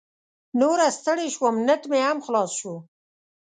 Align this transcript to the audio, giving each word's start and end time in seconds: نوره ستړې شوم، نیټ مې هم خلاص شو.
نوره 0.59 0.87
ستړې 0.97 1.27
شوم، 1.35 1.55
نیټ 1.67 1.83
مې 1.91 1.99
هم 2.07 2.17
خلاص 2.25 2.51
شو. 2.59 2.75